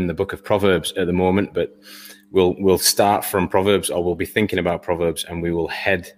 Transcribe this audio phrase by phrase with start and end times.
[0.00, 1.76] in the book of Proverbs at the moment, but
[2.30, 6.12] we'll we'll start from Proverbs, or we'll be thinking about Proverbs, and we will head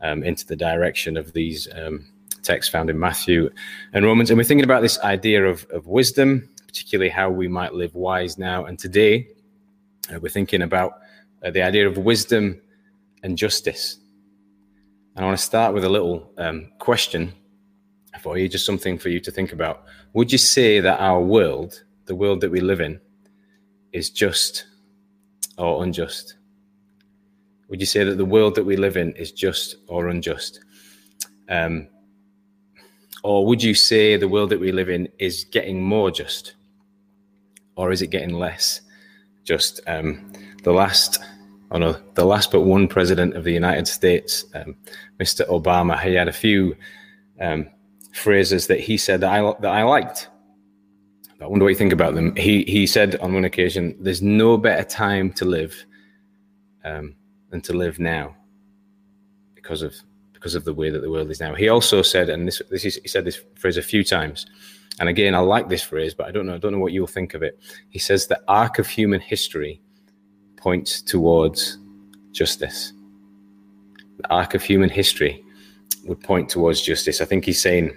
[0.00, 2.06] um, into the direction of these um,
[2.42, 3.50] texts found in Matthew
[3.92, 4.30] and Romans.
[4.30, 8.38] And we're thinking about this idea of, of wisdom, particularly how we might live wise
[8.38, 8.64] now.
[8.64, 9.28] And today,
[10.12, 11.00] uh, we're thinking about
[11.44, 12.60] uh, the idea of wisdom
[13.22, 13.98] and justice.
[15.14, 17.32] And I want to start with a little um, question
[18.20, 19.84] for you, just something for you to think about.
[20.14, 23.00] Would you say that our world, the world that we live in,
[23.92, 24.66] is just
[25.58, 26.36] or unjust?
[27.68, 30.60] Would you say that the world that we live in is just or unjust?
[31.48, 31.88] Um,
[33.22, 36.54] or would you say the world that we live in is getting more just?
[37.76, 38.80] Or is it getting less
[39.44, 39.80] just?
[39.86, 40.32] Um,
[40.64, 41.18] the last,
[41.70, 44.76] oh no, the last but one president of the United States, um,
[45.20, 45.48] Mr.
[45.48, 46.76] Obama, he had a few
[47.40, 47.68] um,
[48.12, 50.28] phrases that he said that I, that I liked.
[51.42, 52.34] I wonder what you think about them.
[52.36, 55.84] He, he said on one occasion, there's no better time to live
[56.84, 57.14] um,
[57.50, 58.36] than to live now
[59.54, 59.94] because of
[60.32, 61.54] because of the way that the world is now.
[61.54, 64.46] He also said, and this, this is, he said this phrase a few times,
[64.98, 67.06] and again, I like this phrase, but I don't know, I don't know what you'll
[67.06, 67.60] think of it.
[67.90, 69.80] He says the arc of human history
[70.56, 71.78] points towards
[72.32, 72.92] justice.
[74.18, 75.44] The arc of human history
[76.04, 77.20] would point towards justice.
[77.20, 77.96] I think he's saying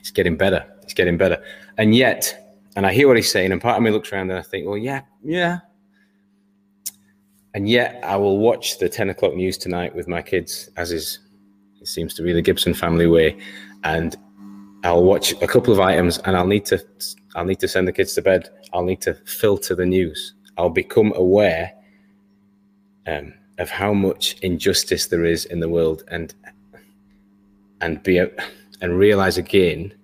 [0.00, 0.66] it's getting better.
[0.82, 1.40] It's getting better.
[1.78, 2.43] And yet,
[2.76, 4.66] and I hear what he's saying, and part of me looks around and I think,
[4.66, 5.60] well, yeah, yeah.
[7.54, 11.20] And yet, I will watch the 10 o'clock news tonight with my kids, as is
[11.80, 13.36] it seems to be the Gibson family way.
[13.84, 14.16] And
[14.84, 16.82] I'll watch a couple of items and I'll need to
[17.36, 18.48] I'll need to send the kids to bed.
[18.72, 20.34] I'll need to filter the news.
[20.56, 21.72] I'll become aware
[23.06, 26.34] um, of how much injustice there is in the world and
[27.80, 29.94] and be and realize again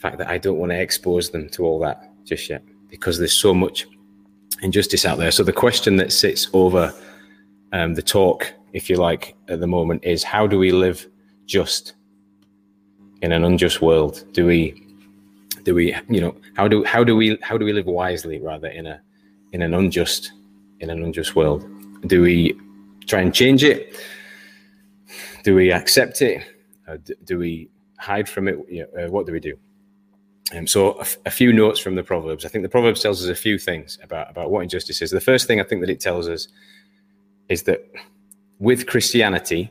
[0.00, 3.32] fact that I don't want to expose them to all that just yet because there's
[3.36, 3.86] so much
[4.62, 5.30] injustice out there.
[5.30, 6.92] So the question that sits over
[7.72, 11.08] um, the talk if you like, at the moment is how do we live
[11.46, 11.94] just
[13.22, 14.24] in an unjust world?
[14.32, 14.86] Do we,
[15.64, 18.68] do we, you know, how do how do we how do we live wisely rather
[18.68, 19.00] in a
[19.52, 20.32] in an unjust
[20.80, 21.66] in an unjust world?
[22.06, 22.58] Do we
[23.06, 23.96] try and change it?
[25.42, 26.44] Do we accept it?
[26.86, 27.68] Uh, do, we
[27.98, 28.58] hide from it?
[28.68, 29.56] You know, uh, what do we do?
[30.54, 32.44] Um, so a, a, few notes from the Proverbs.
[32.44, 35.10] I think the Proverbs tells us a few things about, about what injustice is.
[35.10, 36.48] The first thing I think that it tells us
[37.48, 37.88] is that
[38.58, 39.70] with Christianity,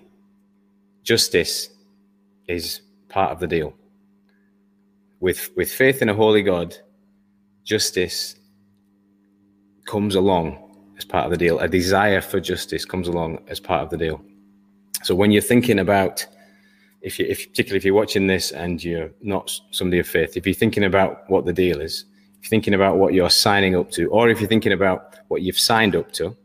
[1.03, 1.69] justice
[2.47, 3.73] is part of the deal.
[5.19, 6.77] With, with faith in a holy God,
[7.65, 8.35] justice
[9.85, 11.59] comes along as part of the deal.
[11.59, 14.21] A desire for justice comes along as part of the deal.
[15.03, 16.25] So when you're thinking about,
[17.01, 20.45] if you, if, particularly if you're watching this and you're not somebody of faith, if
[20.45, 22.05] you're thinking about what the deal is,
[22.39, 25.41] if you're thinking about what you're signing up to, or if you're thinking about what
[25.41, 26.35] you've signed up to,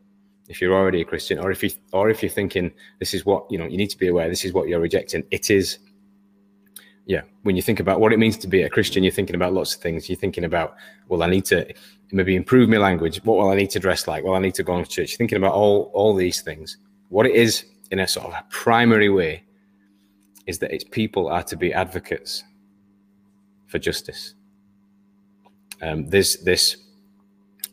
[0.49, 3.51] if you're already a Christian, or if you or if you're thinking this is what
[3.51, 4.29] you know, you need to be aware.
[4.29, 5.25] This is what you're rejecting.
[5.31, 5.79] It is,
[7.07, 7.23] yeah.
[7.43, 9.75] When you think about what it means to be a Christian, you're thinking about lots
[9.75, 10.09] of things.
[10.09, 10.77] You're thinking about,
[11.09, 11.73] well, I need to
[12.13, 13.25] maybe improve my language.
[13.25, 14.23] What will I need to dress like?
[14.23, 15.13] Well, I need to go to church.
[15.13, 16.77] You're thinking about all all these things.
[17.09, 19.45] What it is in a sort of a primary way
[20.47, 22.45] is that its people are to be advocates
[23.67, 24.35] for justice.
[25.83, 26.77] Um, there's this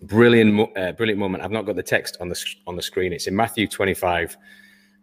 [0.04, 1.44] brilliant, uh, brilliant moment.
[1.44, 3.14] I've not got the text on the on the screen.
[3.14, 4.38] It's in Matthew 25,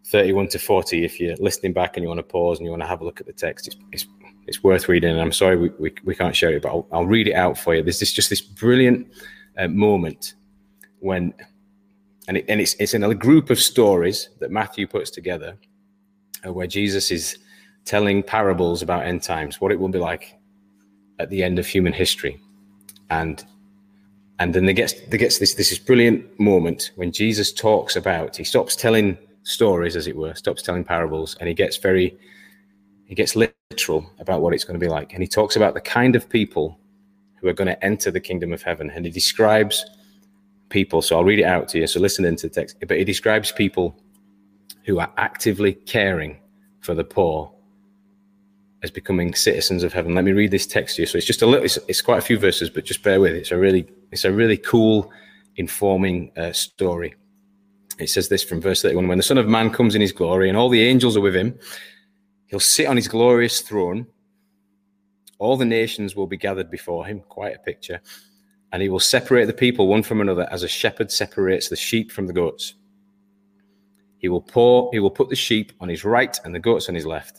[0.05, 1.05] 31 to 40.
[1.05, 3.05] If you're listening back and you want to pause and you want to have a
[3.05, 4.07] look at the text, it's it's,
[4.47, 5.11] it's worth reading.
[5.11, 7.57] And I'm sorry we, we, we can't share it, but I'll, I'll, read it out
[7.57, 7.83] for you.
[7.83, 9.07] There's this just this brilliant
[9.57, 10.33] uh, moment
[10.99, 11.33] when,
[12.27, 15.57] and it, and it's it's in a group of stories that Matthew puts together,
[16.45, 17.37] uh, where Jesus is
[17.89, 20.37] telling parables about end times, what it will be like
[21.17, 22.39] at the end of human history,
[23.09, 23.43] and
[24.37, 28.37] and then there gets there gets this this is brilliant moment when Jesus talks about
[28.37, 32.15] he stops telling stories as it were, stops telling parables, and he gets very
[33.05, 35.81] he gets literal about what it's going to be like, and he talks about the
[35.81, 36.77] kind of people
[37.37, 39.83] who are going to enter the kingdom of heaven, and he describes
[40.69, 41.01] people.
[41.01, 41.87] So I'll read it out to you.
[41.87, 43.95] So listen into the text, but he describes people
[44.85, 46.37] who are actively caring
[46.81, 47.51] for the poor
[48.81, 50.15] as becoming citizens of heaven.
[50.15, 51.05] Let me read this text to you.
[51.05, 53.33] So it's just a little, it's, it's quite a few verses, but just bear with
[53.33, 53.39] it.
[53.39, 55.11] It's a really, it's a really cool,
[55.57, 57.15] informing uh, story.
[57.99, 60.47] It says this from verse 31 When the Son of Man comes in his glory
[60.47, 61.59] and all the angels are with him,
[62.47, 64.07] he'll sit on his glorious throne.
[65.37, 67.21] All the nations will be gathered before him.
[67.27, 68.01] Quite a picture.
[68.71, 72.11] And he will separate the people one from another as a shepherd separates the sheep
[72.11, 72.75] from the goats.
[74.17, 76.95] He will pour, he will put the sheep on his right and the goats on
[76.95, 77.38] his left.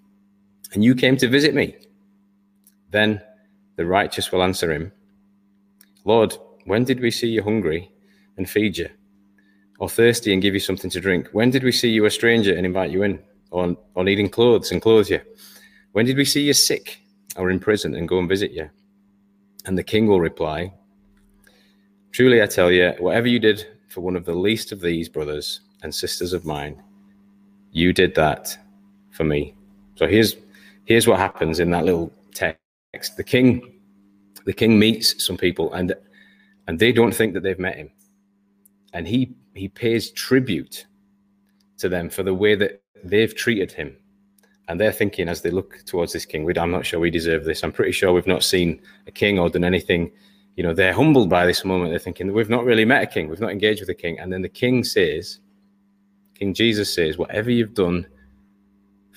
[0.73, 1.75] and you came to visit me.
[2.91, 3.21] Then
[3.75, 4.91] the righteous will answer him,
[6.05, 7.91] Lord, when did we see you hungry
[8.37, 8.89] and feed you,
[9.79, 11.29] or thirsty and give you something to drink?
[11.31, 13.19] When did we see you a stranger and invite you in,
[13.51, 15.21] or, or needing clothes and clothe you?
[15.91, 17.01] When did we see you sick
[17.35, 18.69] or in prison and go and visit you?
[19.65, 20.73] And the king will reply,
[22.11, 25.61] Truly I tell you, whatever you did for one of the least of these brothers
[25.83, 26.81] and sisters of mine,
[27.71, 28.57] you did that
[29.11, 29.55] for me.
[29.95, 30.35] So here's
[30.85, 33.17] here's what happens in that little text.
[33.17, 33.79] The king
[34.45, 35.93] the king meets some people and
[36.67, 37.91] and they don't think that they've met him.
[38.93, 40.85] And he he pays tribute
[41.77, 43.97] to them for the way that they've treated him.
[44.67, 47.63] And they're thinking as they look towards this king, I'm not sure we deserve this.
[47.63, 50.11] I'm pretty sure we've not seen a king or done anything.
[50.55, 51.91] You know, they're humbled by this moment.
[51.91, 53.27] They're thinking, we've not really met a king.
[53.27, 54.19] We've not engaged with a king.
[54.19, 55.39] And then the king says,
[56.35, 58.05] King Jesus says, whatever you've done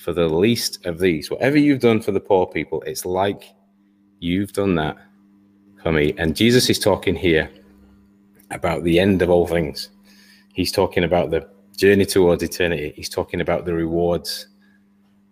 [0.05, 3.55] for the least of these, whatever you've done for the poor people, it's like
[4.21, 4.99] you've done that
[5.83, 6.15] for me.
[6.19, 7.51] And Jesus is talking here
[8.51, 9.89] about the end of all things.
[10.53, 12.93] He's talking about the journey towards eternity.
[12.95, 14.49] He's talking about the rewards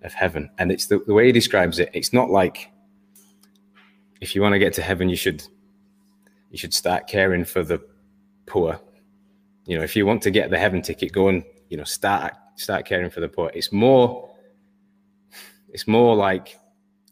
[0.05, 0.49] of heaven.
[0.57, 2.73] And it's the, the way he describes it, it's not like
[4.23, 5.47] if you want to get to heaven, you should
[6.51, 7.79] you should start caring for the
[8.47, 8.81] poor.
[9.67, 12.33] You know, if you want to get the heaven ticket, go and you know, start
[12.57, 13.51] start caring for the poor.
[13.53, 14.32] It's more
[15.73, 16.59] it's more like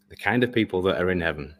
[0.09, 1.55] the kind of people that are in heaven,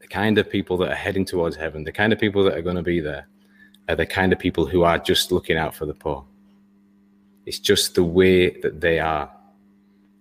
[0.00, 2.62] the kind of people that are heading towards heaven, the kind of people that are
[2.62, 3.26] going to be there
[3.88, 6.24] are the kind of people who are just looking out for the poor.
[7.44, 9.30] It's just the way that they are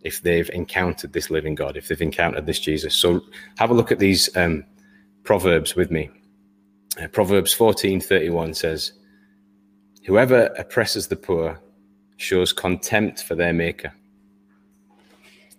[0.03, 2.95] if they've encountered this living God, if they've encountered this Jesus.
[2.95, 3.21] So
[3.57, 4.63] have a look at these um,
[5.23, 6.11] proverbs with me.
[7.01, 8.93] Uh, proverbs 14 31 says,
[10.05, 11.59] Whoever oppresses the poor
[12.17, 13.91] shows contempt for their maker.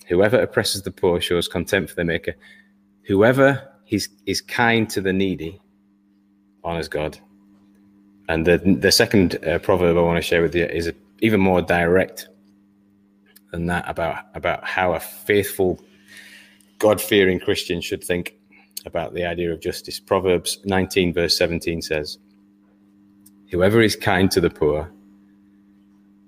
[0.08, 2.34] Whoever oppresses the poor shows contempt for their maker.
[3.02, 5.60] Whoever is, is kind to the needy
[6.64, 7.18] honors God.
[8.28, 11.40] And the, the second uh, proverb I want to share with you is a, even
[11.40, 12.28] more direct
[13.52, 15.80] than that about, about how a faithful,
[16.78, 18.34] God fearing Christian should think
[18.84, 20.00] about the idea of justice.
[20.00, 22.18] Proverbs 19, verse 17 says,
[23.50, 24.90] Whoever is kind to the poor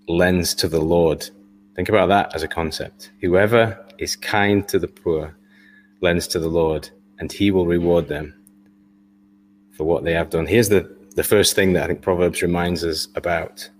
[0.08, 1.28] lends to the Lord.
[1.78, 3.12] Think about that as a concept.
[3.20, 5.36] Whoever is kind to the poor
[6.00, 6.90] lends to the Lord,
[7.20, 8.34] and he will reward them
[9.70, 10.44] for what they have done.
[10.44, 13.70] Here's the, the first thing that I think Proverbs reminds us about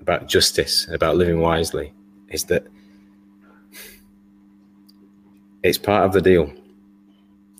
[0.00, 1.92] about justice, about living wisely,
[2.30, 2.66] is that
[5.62, 6.50] it's part of the deal.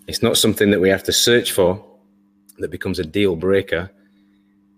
[0.06, 1.84] It's not something that we have to search for
[2.56, 3.90] that becomes a deal breaker.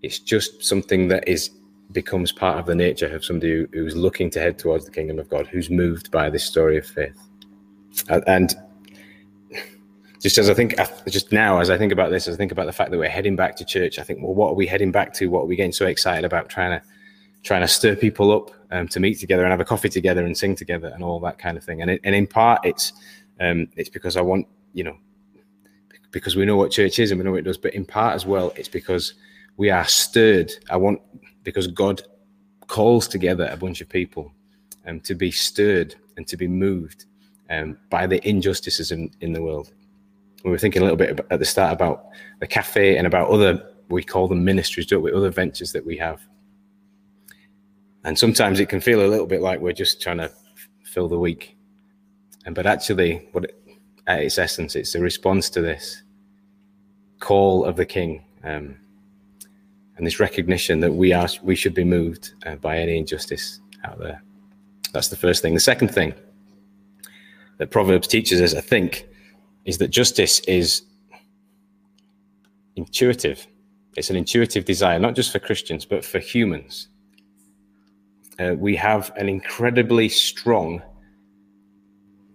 [0.02, 1.50] It's just something that is
[1.92, 5.28] becomes part of the nature of somebody who's looking to head towards the kingdom of
[5.28, 7.18] God, who's moved by this story of faith.
[8.26, 8.54] And
[10.20, 10.74] just as I think,
[11.08, 13.08] just now, as I think about this, as I think about the fact that we're
[13.08, 15.28] heading back to church, I think, well, what are we heading back to?
[15.28, 16.86] What are we getting so excited about trying to
[17.44, 20.36] trying to stir people up um, to meet together and have a coffee together and
[20.36, 21.80] sing together and all that kind of thing?
[21.80, 22.92] And it, and in part, it's
[23.40, 24.96] um, it's because I want you know
[26.10, 28.14] because we know what church is and we know what it does, but in part
[28.14, 29.14] as well, it's because
[29.56, 30.52] we are stirred.
[30.70, 31.00] I want
[31.48, 32.02] because God
[32.66, 34.30] calls together a bunch of people
[34.86, 37.06] um, to be stirred and to be moved
[37.48, 39.72] um, by the injustices in, in the world.
[40.44, 42.08] We were thinking a little bit at the start about
[42.40, 45.10] the cafe and about other, we call them ministries, don't we?
[45.10, 46.20] Other ventures that we have.
[48.04, 50.30] And sometimes it can feel a little bit like we're just trying to
[50.84, 51.56] fill the week.
[52.44, 53.58] And but actually, what it,
[54.06, 56.02] at its essence, it's a response to this
[57.20, 58.22] call of the King.
[58.44, 58.76] Um,
[59.98, 63.98] and this recognition that we are we should be moved uh, by any injustice out
[63.98, 64.22] there.
[64.92, 65.54] That's the first thing.
[65.54, 66.14] The second thing
[67.58, 69.06] that Proverbs teaches us, I think,
[69.64, 70.82] is that justice is
[72.76, 73.46] intuitive.
[73.96, 76.88] It's an intuitive desire, not just for Christians, but for humans.
[78.38, 80.80] Uh, we have an incredibly strong,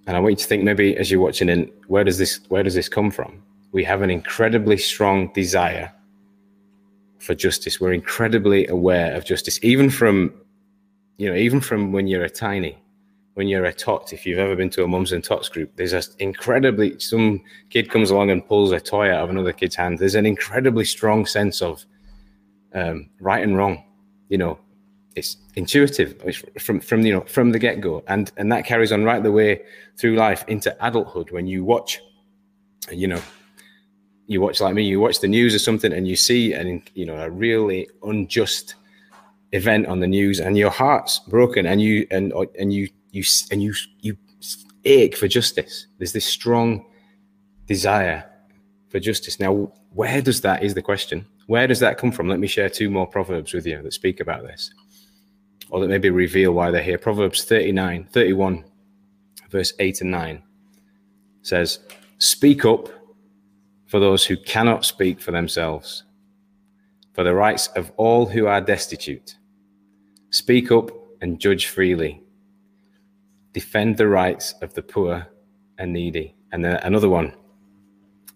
[0.05, 2.61] and I want you to think maybe as you're watching in, where does this where
[2.61, 3.41] does this come from?
[3.71, 5.93] We have an incredibly strong desire
[7.23, 7.79] for justice.
[7.79, 10.33] We're incredibly aware of justice, even from,
[11.17, 12.77] you know, even from when you're a tiny
[13.35, 15.93] when you're a tot, if you've ever been to a mums and tots group, there's
[15.93, 19.97] an incredibly some kid comes along and pulls a toy out of another kid's hand.
[19.97, 21.83] There's an incredibly strong sense of
[22.73, 23.83] um, right and wrong.
[24.29, 24.59] You know,
[25.15, 28.91] it's intuitive it's from from you know from the get go, and and that carries
[28.91, 29.61] on right the way
[29.97, 31.31] through life into adulthood.
[31.31, 31.99] When you watch,
[32.91, 33.21] you know,
[34.33, 37.05] you watch like me, you watch the news or something, and you see and you
[37.05, 38.75] know a really unjust
[39.51, 43.63] event on the news, and your heart's broken, and you and and you you and
[43.63, 44.17] you you
[44.85, 45.87] ache for justice.
[45.97, 46.85] There's this strong
[47.67, 48.29] desire
[48.89, 49.39] for justice.
[49.39, 51.25] Now, where does that is the question?
[51.47, 52.27] Where does that come from?
[52.27, 54.73] Let me share two more proverbs with you that speak about this,
[55.69, 56.97] or that maybe reveal why they're here.
[56.97, 58.65] Proverbs 39, 31,
[59.49, 60.43] verse 8 and 9
[61.41, 61.79] says,
[62.17, 62.89] Speak up
[63.93, 66.03] for those who cannot speak for themselves,
[67.13, 69.37] for the rights of all who are destitute.
[70.31, 70.89] Speak up
[71.21, 72.23] and judge freely
[73.51, 75.27] defend the rights of the poor
[75.77, 76.33] and needy.
[76.51, 77.35] And then another one,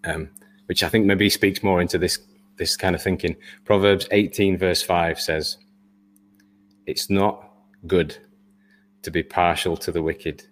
[0.04, 0.30] um,
[0.66, 2.20] which I think maybe speaks more into this
[2.54, 3.34] this kind of thinking.
[3.64, 5.58] Proverbs 18 verse 5 says,
[6.86, 7.52] "It's not
[7.88, 8.16] good
[9.02, 10.44] to be partial to the wicked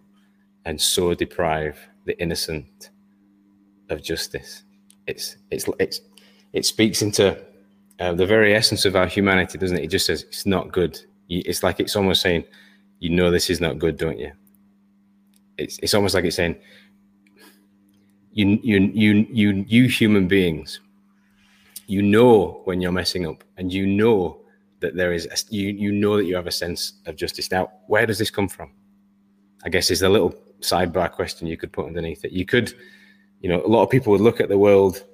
[0.64, 2.90] and so deprive the innocent
[3.88, 4.64] of justice."
[5.06, 6.00] It's it's it's
[6.52, 7.38] it speaks into
[8.00, 9.84] uh, the very essence of our humanity, doesn't it?
[9.84, 11.00] It just says it's not good.
[11.28, 12.44] It's like it's almost saying,
[13.00, 14.32] "You know this is not good, don't you?"
[15.58, 16.56] it's it's almost like it's saying
[18.32, 20.80] you you you you you human beings
[21.86, 24.40] you know when you're messing up and you know
[24.80, 27.70] that there is a, you you know that you have a sense of justice now
[27.86, 28.70] where does this come from
[29.64, 32.74] i guess is a little sidebar question you could put underneath it you could
[33.46, 35.04] you know a lot of people would look at the world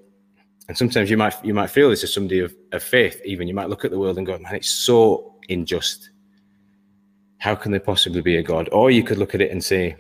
[0.69, 3.55] and sometimes you might you might feel this as somebody of, of faith even you
[3.55, 6.11] might look at the world and go man it's so unjust
[7.39, 9.97] how can there possibly be a god or you could look at it and say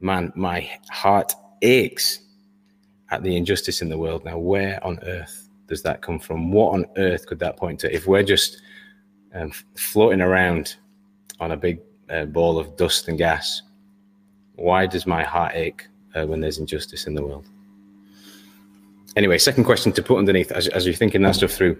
[0.00, 1.32] man, my heart
[1.62, 2.20] aches
[3.10, 4.24] at the injustice in the world.
[4.24, 6.52] Now, where on earth does that come from?
[6.52, 7.94] What on earth could that point to?
[7.94, 8.60] If we're just
[9.34, 10.76] um, floating around
[11.40, 11.80] on a big
[12.10, 13.62] uh, ball of dust and gas,
[14.54, 17.46] why does my heart ache uh, when there's injustice in the world?
[19.16, 21.76] Anyway, second question to put underneath as, as you're thinking that stuff through.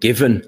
[0.00, 0.42] Given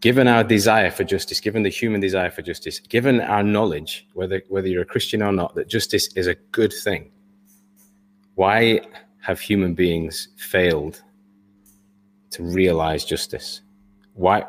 [0.00, 4.42] given our desire for justice, given the human desire for justice, given our knowledge, whether
[4.48, 7.10] whether you're a Christian or not, that justice is a good thing,
[8.34, 8.80] why
[9.20, 11.02] have human beings failed
[12.30, 13.62] to realize justice?
[14.14, 14.44] Why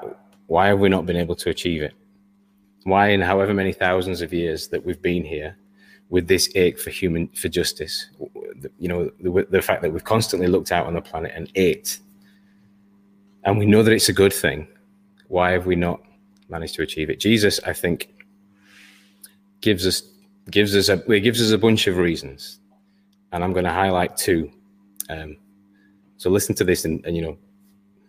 [0.48, 1.94] why have we not been able to achieve it?
[2.84, 5.58] Why, in however many thousands of years that we've been here,
[6.10, 8.10] with this ache for human for justice,
[8.80, 12.00] you know, the, the fact that we've constantly looked out on the planet and ate,
[13.44, 14.68] and we know that it's a good thing,
[15.28, 16.02] why have we not
[16.50, 17.20] managed to achieve it?
[17.20, 18.14] Jesus, I think,
[19.62, 20.04] gives us
[20.50, 22.60] gives us a it gives us a bunch of reasons,
[23.32, 24.52] and I'm going to highlight two.
[25.10, 25.38] Um,
[26.18, 27.38] so listen to this and, and you know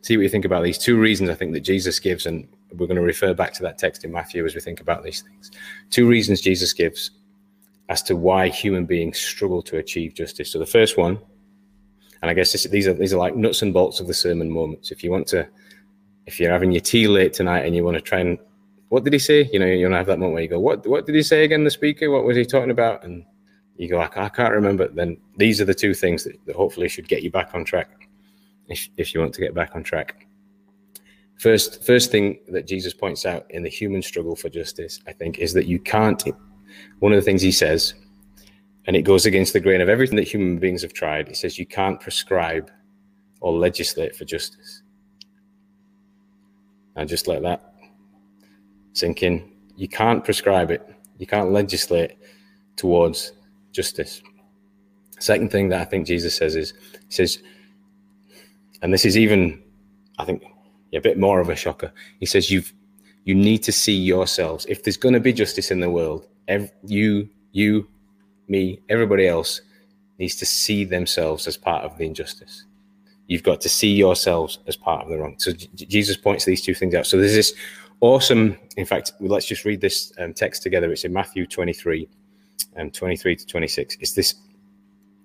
[0.02, 2.86] see what you think about these two reasons I think that Jesus gives, and we're
[2.86, 5.50] going to refer back to that text in Matthew as we think about these things.
[5.90, 7.10] Two reasons Jesus gives
[7.88, 10.52] as to why human beings struggle to achieve justice.
[10.52, 11.18] So the first one,
[12.20, 14.50] and I guess this, these are these are like nuts and bolts of the sermon
[14.50, 14.90] moments.
[14.90, 15.48] If you want to
[16.26, 18.38] if you're having your tea late tonight and you want to try and
[18.90, 19.48] what did he say?
[19.52, 21.22] You know, you want to have that moment where you go, what what did he
[21.22, 21.64] say again?
[21.64, 23.04] The speaker, what was he talking about?
[23.04, 23.24] And
[23.76, 24.88] you go, I, I can't remember.
[24.88, 28.08] Then these are the two things that, that hopefully should get you back on track,
[28.68, 30.26] if if you want to get back on track.
[31.38, 35.38] First, first thing that Jesus points out in the human struggle for justice, I think,
[35.38, 36.22] is that you can't.
[36.98, 37.94] One of the things he says,
[38.86, 41.28] and it goes against the grain of everything that human beings have tried.
[41.28, 42.70] He says you can't prescribe
[43.40, 44.82] or legislate for justice.
[46.96, 47.74] And just let that
[48.94, 49.52] sink in.
[49.76, 50.82] You can't prescribe it,
[51.18, 52.16] you can't legislate
[52.76, 53.32] towards
[53.72, 54.22] justice.
[55.20, 56.72] Second thing that I think Jesus says is,
[57.08, 57.42] He says,
[58.82, 59.62] and this is even,
[60.18, 60.42] I think,
[60.92, 61.92] a bit more of a shocker.
[62.20, 62.72] He says, You've
[63.24, 64.64] you need to see yourselves.
[64.70, 66.26] If there's going to be justice in the world,
[66.84, 67.86] you, you,
[68.48, 69.60] me, everybody else
[70.18, 72.64] needs to see themselves as part of the injustice.
[73.26, 75.36] You've got to see yourselves as part of the wrong.
[75.38, 77.06] So J- Jesus points these two things out.
[77.06, 77.52] So there's this
[78.00, 80.90] awesome, in fact, let's just read this um, text together.
[80.90, 82.08] It's in Matthew 23,
[82.78, 83.98] um, 23 to 26.
[84.00, 84.34] It's this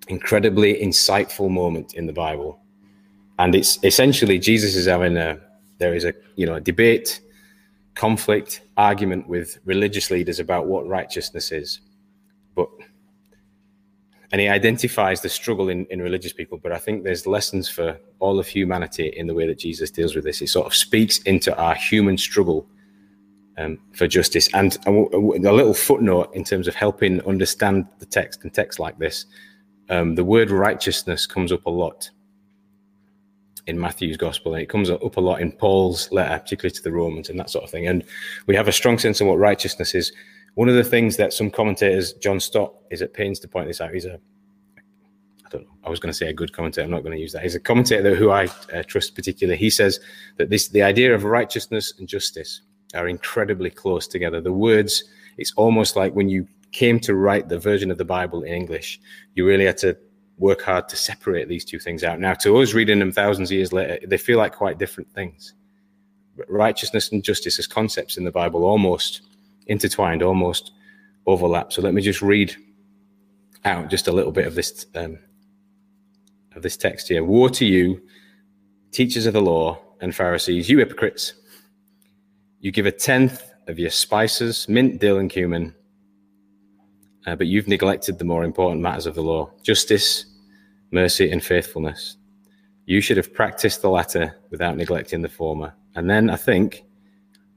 [0.10, 2.60] incredibly insightful moment in the Bible.
[3.40, 5.40] And it's essentially Jesus is having a,
[5.78, 7.22] there is a, you know, a debate,
[7.96, 11.82] conflict, argument with religious leaders about what righteousness is.
[12.56, 12.70] But
[14.32, 16.58] and he identifies the struggle in, in religious people.
[16.58, 20.16] But I think there's lessons for all of humanity in the way that Jesus deals
[20.16, 20.40] with this.
[20.40, 22.68] He sort of speaks into our human struggle
[23.60, 24.50] um, for justice.
[24.56, 28.98] And a, a, little footnote in terms of helping understand the text and text like
[28.98, 29.28] this
[29.90, 32.10] um, the word righteousness comes up a lot
[33.68, 36.92] in Matthew's gospel, and it comes up a lot in Paul's letter, particularly to the
[36.92, 37.88] Romans and that sort of thing.
[37.88, 38.04] And
[38.46, 40.12] we have a strong sense of what righteousness is.
[40.56, 43.82] One of the things that some commentators, John Stott, is at pains to point this
[43.82, 43.94] out.
[43.94, 44.20] He's a,
[45.46, 46.84] I don't know, I was going to say a good commentator.
[46.86, 47.44] I'm not going to use that.
[47.44, 49.58] He's a commentator who I uh, trust particularly.
[49.58, 50.00] He says
[50.38, 52.62] that this, the idea of righteousness and justice
[52.94, 54.42] are incredibly close together.
[54.42, 55.06] The words,
[55.38, 59.00] it's almost like when you came to write the version of the Bible in English,
[59.36, 59.98] you really had to
[60.44, 62.20] work hard to separate these two things out.
[62.20, 65.54] Now, to us reading them thousands of years later, they feel like quite different things.
[66.50, 69.22] Righteousness and justice as concepts in the Bible almost
[69.68, 70.74] intertwined, almost
[71.26, 71.72] overlap.
[71.72, 72.56] So let me just read
[73.64, 75.18] out just a little bit of this um,
[76.56, 77.24] of this text here.
[77.24, 78.02] Woe to you,
[78.92, 81.34] teachers of the law and Pharisees, you hypocrites!
[82.60, 85.74] You give a tenth of your spices, mint, dill, and cumin
[87.26, 90.26] uh, but you've neglected the more important matters of the law justice,
[90.94, 92.18] mercy, and faithfulness.
[92.86, 95.74] You should have practiced the latter without neglecting the former.
[95.96, 96.84] And then I think,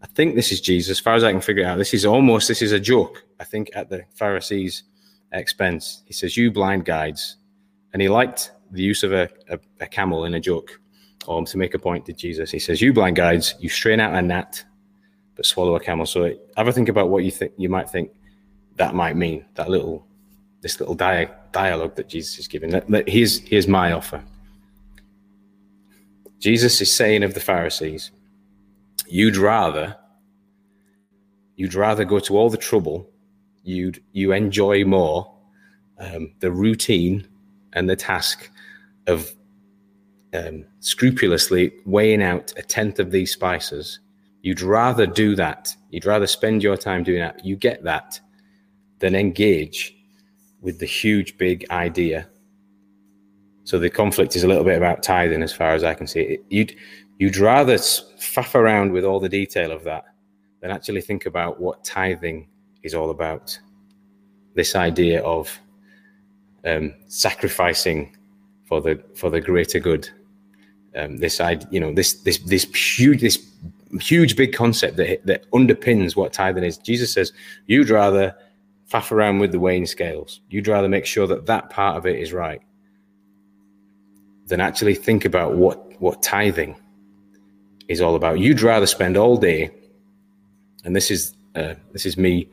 [0.02, 0.98] I think this is Jesus.
[0.98, 3.24] As far as I can figure it out, this is almost this is a joke.
[3.40, 4.84] I think at the Pharisees'
[5.32, 6.02] expense.
[6.06, 7.36] He says, "You blind guides,"
[7.92, 10.80] and he liked the use of a, a, a camel in a joke,
[11.26, 12.50] or to make a point to Jesus.
[12.50, 14.64] He says, "You blind guides, you strain out a gnat,
[15.34, 18.10] but swallow a camel." So have a think about what you think you might think
[18.76, 20.06] that might mean that little
[20.60, 22.80] this little dia- dialogue that Jesus is giving.
[23.06, 24.22] Here's, here's my offer.
[26.38, 28.10] Jesus is saying of the Pharisees,
[29.08, 29.96] you'd rather
[31.56, 33.08] you'd rather go to all the trouble,
[33.64, 35.34] you'd you enjoy more
[35.98, 37.26] um, the routine
[37.72, 38.50] and the task
[39.06, 39.34] of
[40.34, 44.00] um, scrupulously weighing out a tenth of these spices.
[44.42, 45.74] You'd rather do that.
[45.90, 47.44] You'd rather spend your time doing that.
[47.44, 48.20] You get that
[48.98, 49.95] than engage
[50.66, 52.28] with the huge big idea.
[53.62, 56.38] So the conflict is a little bit about tithing, as far as I can see.
[56.50, 56.74] You'd
[57.18, 60.04] you'd rather faff around with all the detail of that
[60.60, 62.48] than actually think about what tithing
[62.82, 63.56] is all about.
[64.54, 65.56] This idea of
[66.64, 68.16] um, sacrificing
[68.64, 70.10] for the for the greater good.
[70.96, 72.64] Um, this idea, you know, this this this
[72.98, 73.38] huge this
[74.00, 76.76] huge big concept that that underpins what tithing is.
[76.76, 77.32] Jesus says,
[77.66, 78.34] you'd rather
[78.90, 80.40] faff around with the weighing scales.
[80.48, 82.60] You'd rather make sure that that part of it is right
[84.46, 86.76] than actually think about what, what tithing
[87.88, 88.38] is all about.
[88.38, 89.70] You'd rather spend all day,
[90.84, 92.48] and this is uh, this is me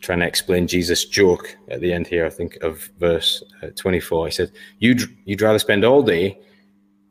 [0.00, 2.26] trying to explain Jesus' joke at the end here.
[2.26, 4.26] I think of verse uh, 24.
[4.26, 6.38] He said, "You'd you'd rather spend all day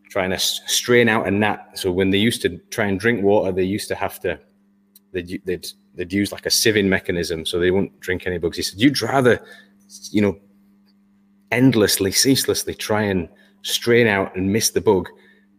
[0.09, 3.51] trying to strain out a gnat." So when they used to try and drink water,
[3.51, 4.39] they used to have to
[5.13, 8.57] they'd, they'd they'd use like a sieving mechanism so they wouldn't drink any bugs.
[8.57, 9.43] He said, You'd rather,
[10.11, 10.37] you know,
[11.51, 13.27] endlessly, ceaselessly try and
[13.61, 15.09] strain out and miss the bug.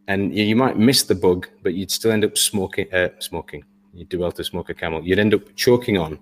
[0.09, 3.65] And you, might miss the bug, but you'd still end up smoking, uh, smoking.
[3.95, 5.03] You'd do well to smoke a camel.
[5.03, 6.19] You'd end up choking on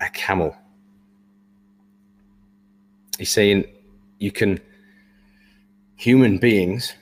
[0.00, 0.56] a camel.
[3.18, 3.64] He's saying
[4.18, 4.60] you can,
[5.96, 6.94] human beings,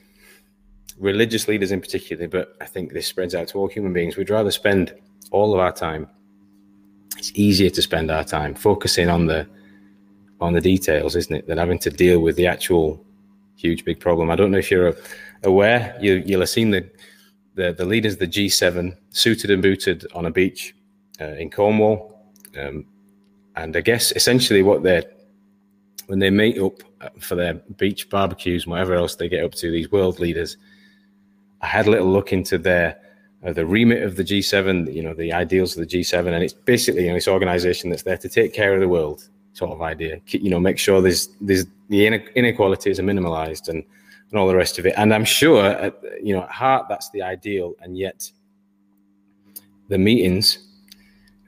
[0.99, 4.31] religious leaders in particular, but I think this spreads out to all human beings, we'd
[4.31, 4.95] rather spend
[5.31, 6.09] all of our time
[7.29, 9.47] it's easier to spend our time focusing on the
[10.41, 13.03] on the details, isn't it, than having to deal with the actual
[13.57, 14.31] huge big problem.
[14.31, 14.95] I don't know if you're
[15.43, 15.97] aware.
[16.01, 16.89] You you'll have seen the
[17.55, 20.75] the, the leaders of the G7 suited and booted on a beach
[21.21, 22.21] uh, in Cornwall,
[22.59, 22.85] um,
[23.57, 25.05] and I guess essentially what they're
[26.07, 26.83] when they meet up
[27.19, 30.57] for their beach barbecues and whatever else they get up to, these world leaders.
[31.61, 33.01] I had a little look into their
[33.45, 36.53] uh, the remit of the G7, you know, the ideals of the G7, and it's
[36.53, 39.83] basically you know this organization that's there to take care of the world, sort of
[39.83, 40.21] idea.
[40.27, 43.85] You know, make sure there's there's the inequalities are minimalized and
[44.31, 44.95] and all the rest of it.
[44.97, 48.31] And I'm sure, at, you know, at heart that's the ideal, and yet
[49.89, 50.63] the meetings.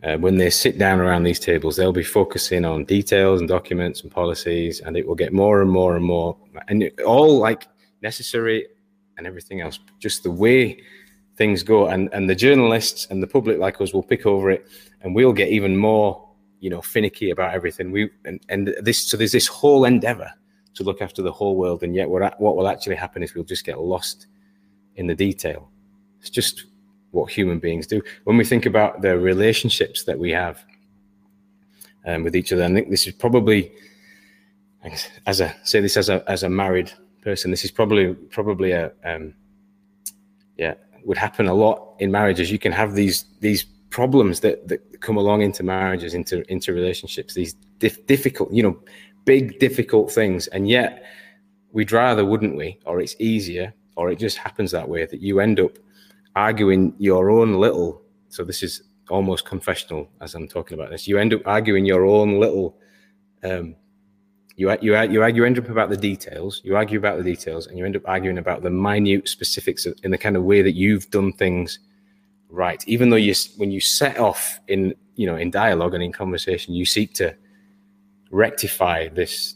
[0.04, 4.02] Uh, when they sit down around these tables, they'll be focusing on details and documents
[4.02, 6.36] and policies, and it will get more and more and more,
[6.68, 7.66] and all like
[8.00, 8.64] necessary
[9.16, 9.80] and everything else.
[9.98, 10.80] Just the way
[11.38, 14.66] things go and and the journalists and the public like us will pick over it
[15.00, 16.28] and we'll get even more
[16.60, 17.90] you know finicky about everything.
[17.90, 20.30] We and, and this so there's this whole endeavor
[20.74, 23.44] to look after the whole world and yet what what will actually happen is we'll
[23.44, 24.26] just get lost
[24.96, 25.70] in the detail.
[26.20, 26.66] It's just
[27.12, 28.02] what human beings do.
[28.24, 30.64] When we think about the relationships that we have
[32.08, 33.72] um, with each other i think this is probably
[35.26, 36.90] as a say this as a as a married
[37.22, 39.34] person this is probably probably a um,
[40.58, 42.50] yeah would happen a lot in marriages.
[42.50, 47.34] You can have these these problems that, that come along into marriages, into into relationships,
[47.34, 48.78] these dif- difficult, you know,
[49.24, 51.04] big difficult things, and yet
[51.72, 52.78] we'd rather, wouldn't we?
[52.84, 55.78] Or it's easier, or it just happens that way that you end up
[56.36, 58.02] arguing your own little.
[58.28, 61.08] So this is almost confessional as I'm talking about this.
[61.08, 62.76] You end up arguing your own little.
[63.42, 63.76] Um,
[64.58, 66.60] you, you, you argue end up about the details.
[66.64, 70.10] You argue about the details, and you end up arguing about the minute specifics in
[70.10, 71.78] the kind of way that you've done things
[72.50, 72.82] right.
[72.88, 76.74] Even though you, when you set off in you know in dialogue and in conversation,
[76.74, 77.36] you seek to
[78.32, 79.54] rectify this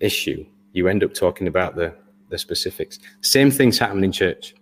[0.00, 0.46] issue.
[0.72, 1.94] You end up talking about the
[2.30, 2.98] the specifics.
[3.20, 4.54] Same things happen in church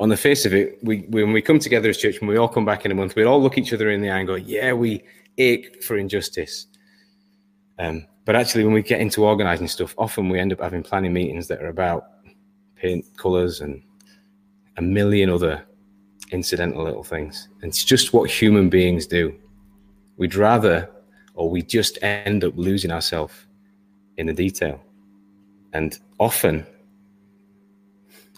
[0.00, 2.48] on the face of it, we when we come together as church, when we all
[2.48, 4.34] come back in a month, we all look each other in the eye and go,
[4.34, 5.04] "Yeah, we
[5.38, 6.66] ache for injustice."
[7.82, 11.12] Um, but actually, when we get into organising stuff, often we end up having planning
[11.12, 12.04] meetings that are about
[12.76, 13.82] paint colours and
[14.76, 15.64] a million other
[16.30, 17.48] incidental little things.
[17.60, 19.34] And it's just what human beings do.
[20.16, 20.88] We'd rather,
[21.34, 23.34] or we just end up losing ourselves
[24.16, 24.80] in the detail.
[25.72, 26.64] And often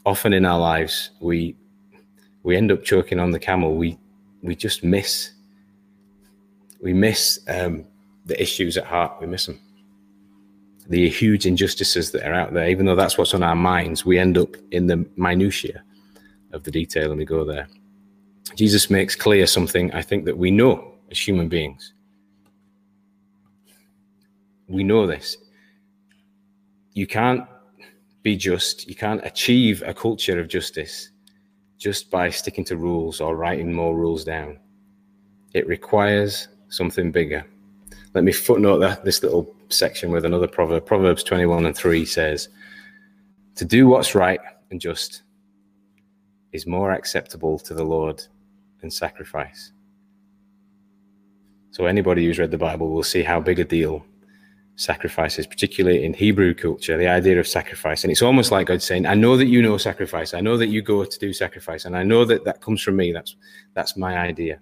[0.07, 1.57] often in our lives we
[2.43, 3.75] we end up choking on the camel.
[3.77, 3.99] We
[4.43, 5.33] we just miss
[6.81, 7.85] we miss um,
[8.25, 9.21] the issues at heart.
[9.21, 9.61] We miss them.
[10.89, 14.19] The huge injustices that are out there, even though that's what's on our minds, we
[14.19, 15.83] end up in the minutiae
[16.53, 17.69] of the detail and we go there.
[18.55, 21.95] Jesus makes clear something I think that we know as human beings.
[24.69, 25.37] We know this.
[26.93, 27.47] You can't
[28.23, 28.89] be just.
[28.89, 31.11] You can't achieve a culture of justice
[31.79, 34.59] just by sticking to rules or writing more rules down.
[35.53, 37.45] It requires something bigger.
[38.15, 40.87] Let me footnote that, this little section with another proverb.
[40.87, 42.49] Proverbs 21 and 3 says,
[43.57, 45.23] To do what's right and just
[46.53, 48.25] is more acceptable to the Lord
[48.81, 49.73] than sacrifice.
[51.73, 54.07] So, anybody who's read the Bible will see how big a deal
[54.77, 58.05] sacrifices, particularly in Hebrew culture, the idea of sacrifice.
[58.05, 60.35] And it's almost like God saying, I know that you know sacrifice.
[60.35, 61.85] I know that you go to do sacrifice.
[61.85, 63.13] And I know that that comes from me.
[63.13, 63.35] That's,
[63.75, 64.61] that's my idea.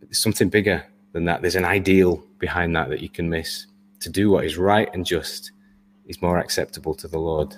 [0.00, 1.42] But there's something bigger than that.
[1.42, 3.66] There's an ideal behind that that you can miss.
[4.00, 5.52] To do what is right and just
[6.06, 7.54] is more acceptable to the Lord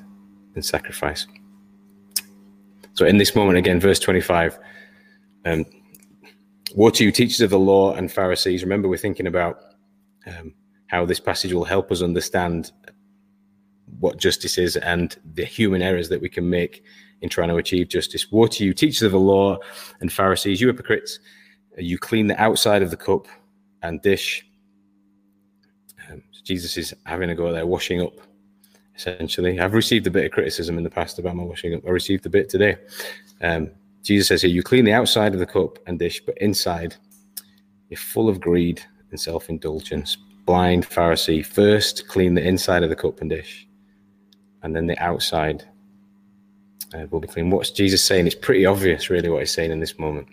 [0.54, 1.26] than sacrifice.
[2.94, 4.58] So in this moment, again, verse 25,
[5.44, 5.64] um,
[6.74, 8.62] woe to you, teachers of the law and Pharisees.
[8.62, 9.60] Remember, we're thinking about
[10.26, 10.54] um,
[10.86, 12.72] how this passage will help us understand
[13.98, 16.84] what justice is and the human errors that we can make
[17.22, 18.30] in trying to achieve justice.
[18.30, 19.58] Woe to you, teachers of the law
[20.00, 21.18] and Pharisees, you hypocrites!
[21.78, 23.26] You clean the outside of the cup
[23.82, 24.46] and dish.
[26.10, 28.14] Um, Jesus is having a go there, washing up,
[28.96, 29.60] essentially.
[29.60, 31.86] I've received a bit of criticism in the past about my washing up.
[31.86, 32.76] I received a bit today.
[33.40, 33.70] Um,
[34.02, 36.96] Jesus says here, You clean the outside of the cup and dish, but inside
[37.88, 40.16] you're full of greed and self indulgence
[40.46, 43.68] blind Pharisee first clean the inside of the cup and dish,
[44.62, 45.64] and then the outside
[46.94, 47.50] uh, will be clean.
[47.50, 48.26] What's Jesus saying?
[48.26, 50.28] It's pretty obvious, really, what he's saying in this moment.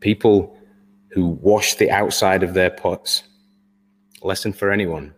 [0.00, 0.56] People
[1.10, 3.24] who wash the outside of their pots,
[4.22, 5.14] lesson for anyone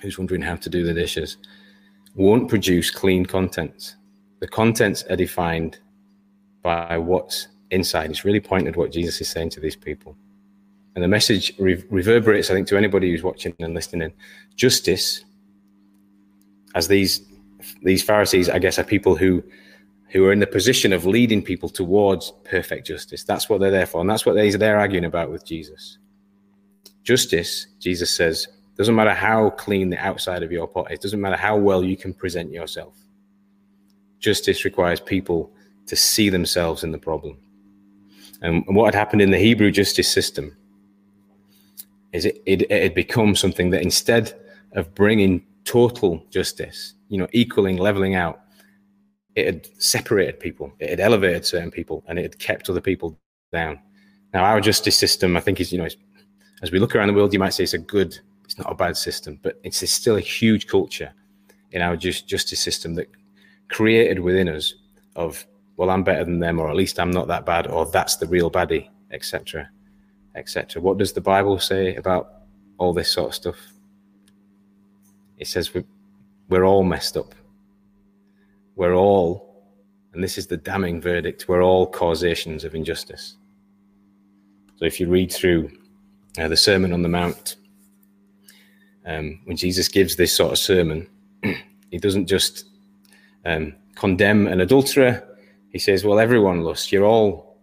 [0.00, 1.36] who's wondering how to do the dishes,
[2.14, 3.96] won't produce clean contents.
[4.40, 5.78] The contents are defined
[6.62, 8.10] by what's inside.
[8.10, 10.16] It's really pointed what Jesus is saying to these people.
[10.94, 14.12] And the message re- reverberates, I think, to anybody who's watching and listening.
[14.54, 15.24] Justice,
[16.74, 17.22] as these
[17.82, 19.42] these Pharisees, I guess, are people who
[20.14, 23.24] who are in the position of leading people towards perfect justice.
[23.24, 25.98] That's what they're there for, and that's what they're arguing about with Jesus.
[27.02, 28.46] Justice, Jesus says,
[28.78, 31.96] doesn't matter how clean the outside of your pot is, doesn't matter how well you
[31.96, 32.94] can present yourself.
[34.20, 35.52] Justice requires people
[35.86, 37.36] to see themselves in the problem.
[38.40, 40.56] And what had happened in the Hebrew justice system
[42.12, 44.32] is it, it, it had become something that instead
[44.72, 48.43] of bringing total justice, you know, equaling, leveling out,
[49.36, 53.18] it had separated people, it had elevated certain people, and it had kept other people
[53.52, 53.78] down.
[54.32, 55.88] Now, our justice system, I think, is, you know,
[56.62, 58.74] as we look around the world, you might say it's a good, it's not a
[58.74, 61.12] bad system, but it's still a huge culture
[61.72, 63.08] in our just, justice system that
[63.68, 64.74] created within us
[65.16, 68.16] of, well, I'm better than them, or at least I'm not that bad, or that's
[68.16, 69.68] the real baddie, etc
[70.34, 70.82] etc.
[70.82, 72.42] What does the Bible say about
[72.78, 73.56] all this sort of stuff?
[75.38, 75.84] It says we're,
[76.48, 77.34] we're all messed up.
[78.76, 79.62] We're all,
[80.12, 83.36] and this is the damning verdict, we're all causations of injustice.
[84.76, 85.70] So if you read through
[86.38, 87.56] uh, the Sermon on the Mount,
[89.06, 91.08] um, when Jesus gives this sort of sermon,
[91.90, 92.66] he doesn't just
[93.44, 95.22] um, condemn an adulterer,
[95.70, 96.92] he says, Well, everyone lusts.
[96.92, 97.54] You're all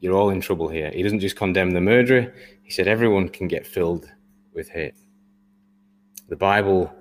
[0.00, 0.90] you're all in trouble here.
[0.90, 4.06] He doesn't just condemn the murderer, he said everyone can get filled
[4.52, 4.94] with hate.
[6.28, 6.94] The Bible,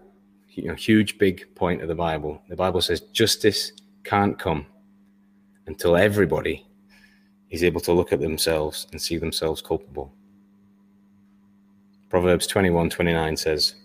[0.55, 2.41] you know, huge big point of the Bible.
[2.49, 3.71] The Bible says justice
[4.03, 4.65] can't come
[5.67, 6.65] until everybody
[7.49, 10.13] is able to look at themselves and see themselves culpable.
[12.09, 13.75] Proverbs 21 29 says,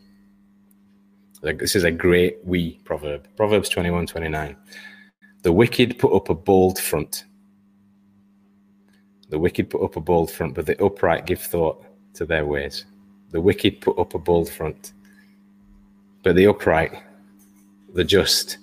[1.40, 3.28] like, this is a great wee proverb.
[3.37, 4.57] Proverbs 21 29.
[5.42, 7.24] The wicked put up a bold front.
[9.31, 12.87] The wicked put up a bold front, but the upright give thought to their ways.
[13.31, 14.92] The wicked put up a bold front,
[16.22, 16.92] but the upright,
[17.94, 18.59] the just,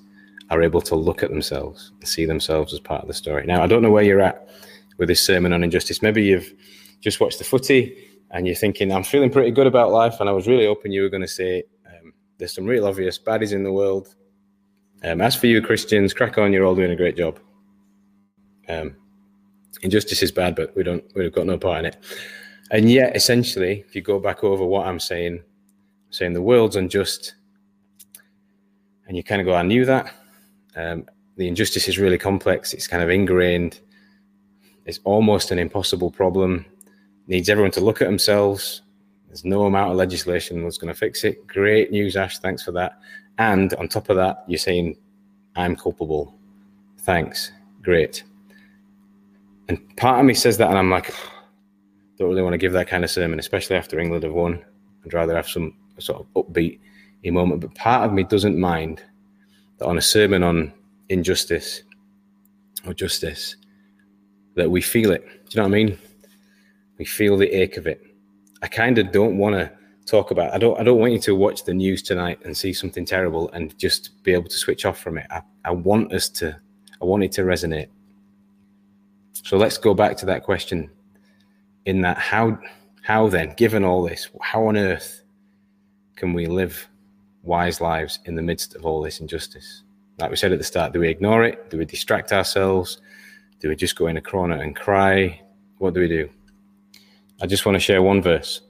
[0.50, 3.46] are able to look at themselves and see themselves as part of the story.
[3.46, 4.48] Now, I don't know where you're at
[4.98, 6.02] with this sermon on injustice.
[6.02, 6.54] Maybe you've
[7.02, 7.98] just watched the footy
[8.32, 11.04] and you're thinking, I'm feeling pretty good about life, and I was really hoping you
[11.04, 14.16] were going to say, um, There's some real obvious baddies in the world.
[15.04, 17.40] Um, as for you, Christians, crack on, you're all doing a great job.
[18.68, 18.96] Um,
[19.82, 21.98] injustice is bad, but we don't, we've got no part in it.
[22.72, 26.76] And yet, essentially, if you go back over what I'm saying, I'm saying the world's
[26.76, 27.36] unjust,
[29.08, 30.14] and you kind of go, I knew that.
[30.76, 31.06] Um,
[31.38, 32.74] the injustice is really complex.
[32.74, 33.80] It's kind of ingrained.
[34.86, 36.66] It's almost an impossible problem.
[37.28, 38.82] Needs everyone to look at themselves.
[39.28, 41.46] There's no amount of legislation that's going to fix it.
[41.48, 42.40] Great news, Ash.
[42.40, 43.00] Thanks for that.
[43.38, 44.98] And on top of that, you're saying,
[45.56, 46.34] I'm culpable.
[47.00, 47.52] Thanks.
[47.82, 48.24] Great.
[49.68, 51.14] And part of me says that, and I'm like,
[52.18, 54.64] don't really want to give that kind of sermon, especially after England have won.
[55.06, 56.80] I'd rather have some sort of upbeat
[57.32, 57.62] moment.
[57.62, 59.02] But part of me doesn't mind
[59.78, 60.74] that on a sermon on
[61.10, 61.84] injustice
[62.86, 63.56] or justice,
[64.56, 65.26] that we feel it.
[65.26, 65.98] Do you know what I mean?
[66.98, 68.02] We feel the ache of it.
[68.62, 69.72] I kind of don't want to
[70.06, 70.54] talk about.
[70.54, 70.80] I don't.
[70.80, 74.24] I don't want you to watch the news tonight and see something terrible and just
[74.24, 75.28] be able to switch off from it.
[75.30, 76.58] I, I want us to.
[77.02, 77.90] I want it to resonate.
[79.34, 80.90] So let's go back to that question.
[81.86, 82.58] In that, how
[83.04, 85.24] how then, given all this, how on earth
[86.16, 86.88] can we live
[87.46, 89.84] wise lives in the midst of all this injustice?
[90.18, 91.70] Like we said at the start, do we ignore it?
[91.70, 93.02] Do we distract ourselves?
[93.60, 95.42] Do we just go in a corner and cry?
[95.78, 96.30] What do we do?
[97.42, 98.62] I just want to share one verse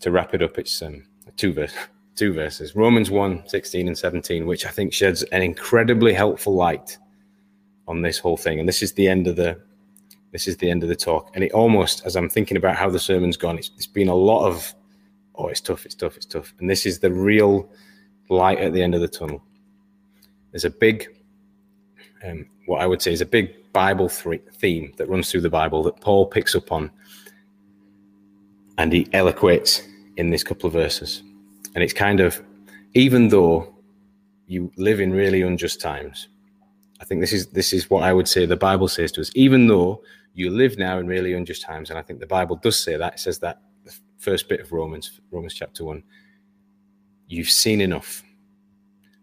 [0.00, 0.58] to wrap it up.
[0.58, 1.04] It's um,
[1.36, 1.74] two verse,
[2.16, 2.74] two verses.
[2.74, 6.98] Romans 1, 16 and 17, which I think sheds an incredibly helpful light
[7.86, 8.60] on this whole thing.
[8.60, 9.60] And this is the end of the
[10.32, 11.30] this is the end of the talk.
[11.34, 14.14] And it almost, as I'm thinking about how the sermon's gone, it's, it's been a
[14.14, 14.74] lot of,
[15.38, 16.52] oh, it's tough, it's tough, it's tough.
[16.58, 17.70] And this is the real
[18.28, 19.42] light at the end of the tunnel.
[20.50, 21.08] There's a big,
[22.24, 25.50] um, what I would say is a big Bible th- theme that runs through the
[25.50, 26.90] Bible that Paul picks up on
[28.76, 29.82] and he eloquates
[30.16, 31.22] in this couple of verses.
[31.74, 32.42] And it's kind of,
[32.94, 33.74] even though
[34.46, 36.28] you live in really unjust times,
[37.00, 39.30] I think this is this is what I would say the Bible says to us.
[39.34, 40.02] Even though
[40.34, 43.14] you live now in really unjust times, and I think the Bible does say that.
[43.14, 43.60] It says that
[44.18, 46.02] first bit of Romans, Romans chapter one.
[47.26, 48.22] You've seen enough,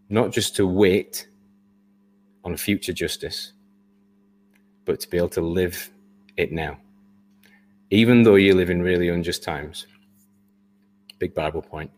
[0.10, 1.28] not just to wait
[2.44, 3.54] on future justice,
[4.86, 5.90] but to be able to live
[6.38, 6.78] it now
[7.92, 9.88] even though you live in really unjust times.
[11.20, 11.92] Big Bible point.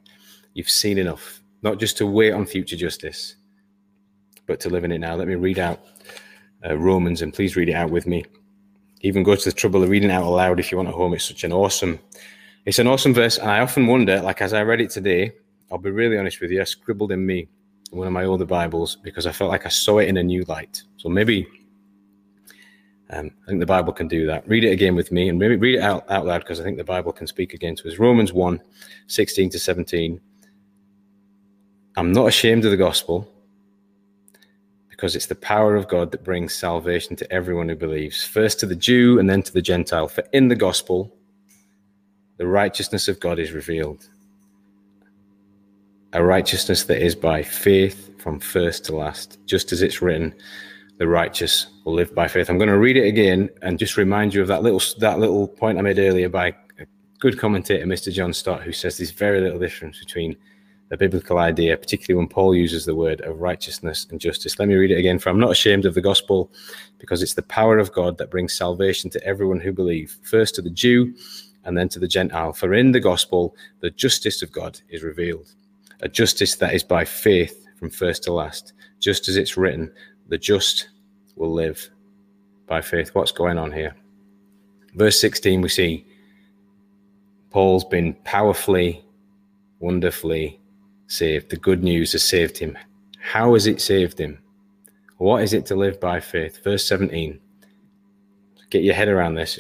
[0.53, 3.35] You've seen enough, not just to wait on future justice,
[4.45, 5.15] but to live in it now.
[5.15, 5.85] Let me read out
[6.65, 8.25] uh, Romans, and please read it out with me.
[9.01, 11.13] Even go to the trouble of reading out aloud if you want at home.
[11.13, 11.99] It's such an awesome,
[12.67, 15.31] it's an awesome verse, and I often wonder, like as I read it today,
[15.71, 17.47] I'll be really honest with you, I scribbled in me
[17.91, 20.43] one of my older Bibles because I felt like I saw it in a new
[20.49, 20.83] light.
[20.97, 21.47] So maybe
[23.09, 24.45] um, I think the Bible can do that.
[24.49, 26.75] Read it again with me and maybe read it out, out loud because I think
[26.75, 27.99] the Bible can speak again to us.
[27.99, 28.61] Romans 1
[29.07, 30.19] 16 to 17.
[31.95, 33.33] I'm not ashamed of the gospel
[34.89, 38.65] because it's the power of God that brings salvation to everyone who believes, first to
[38.65, 40.09] the Jew and then to the Gentile.
[40.09, 41.13] For in the gospel,
[42.37, 44.07] the righteousness of God is revealed.
[46.13, 50.33] A righteousness that is by faith from first to last, just as it's written
[50.97, 52.49] the righteous will live by faith.
[52.49, 55.47] I'm going to read it again and just remind you of that little that little
[55.47, 56.47] point I made earlier by
[56.79, 56.85] a
[57.19, 58.11] good commentator, Mr.
[58.11, 60.35] John Stott, who says there's very little difference between
[60.89, 64.57] the biblical idea, particularly when Paul uses the word of righteousness and justice.
[64.57, 65.19] Let me read it again.
[65.19, 66.51] For I'm not ashamed of the gospel,
[66.97, 70.61] because it's the power of God that brings salvation to everyone who believes, first to
[70.61, 71.13] the Jew
[71.67, 72.53] and then to the Gentile.
[72.53, 75.53] For in the gospel, the justice of God is revealed,
[76.01, 79.91] a justice that is by faith from first to last, just as it's written,
[80.29, 80.89] the just
[81.35, 81.89] will live
[82.65, 83.13] by faith.
[83.13, 83.95] What's going on here?
[84.95, 86.07] Verse 16, we see
[87.51, 89.03] Paul's been powerfully,
[89.79, 90.59] wonderfully
[91.07, 91.49] saved.
[91.49, 92.77] The good news has saved him.
[93.19, 94.39] How has it saved him?
[95.17, 96.63] What is it to live by faith?
[96.63, 97.39] Verse 17.
[98.69, 99.59] Get your head around this.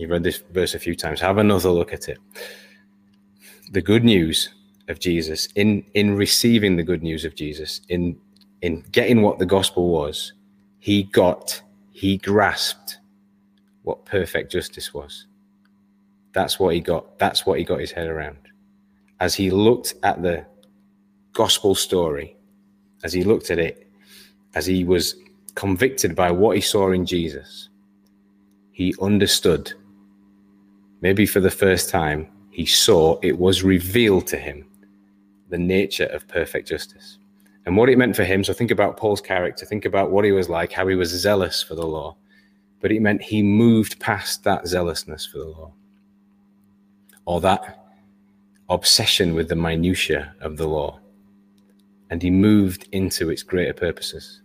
[0.00, 1.20] You've read this verse a few times.
[1.20, 2.16] Have another look at it.
[3.72, 4.48] The good news
[4.88, 8.18] of Jesus, in, in receiving the good news of Jesus, in,
[8.62, 10.32] in getting what the gospel was,
[10.78, 11.60] he got,
[11.90, 12.98] he grasped
[13.82, 15.26] what perfect justice was.
[16.32, 17.18] That's what he got.
[17.18, 18.38] That's what he got his head around.
[19.20, 20.46] As he looked at the
[21.34, 22.38] gospel story,
[23.04, 23.86] as he looked at it,
[24.54, 25.16] as he was
[25.56, 27.68] convicted by what he saw in Jesus,
[28.72, 29.74] he understood.
[31.00, 34.66] Maybe for the first time, he saw it was revealed to him
[35.48, 37.18] the nature of perfect justice
[37.66, 38.44] and what it meant for him.
[38.44, 41.62] So think about Paul's character, think about what he was like, how he was zealous
[41.62, 42.16] for the law.
[42.80, 45.72] But it meant he moved past that zealousness for the law
[47.26, 47.84] or that
[48.68, 51.00] obsession with the minutiae of the law.
[52.10, 54.40] And he moved into its greater purposes.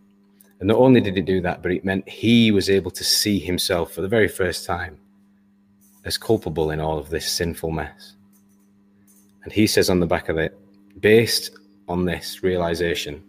[0.60, 3.40] And not only did he do that, but it meant he was able to see
[3.40, 4.98] himself for the very first time
[6.06, 8.16] as culpable in all of this sinful mess.
[9.44, 10.58] And he says on the back of it,
[11.00, 11.52] based
[11.88, 13.24] on this realization,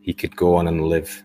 [0.00, 1.22] he could go on and live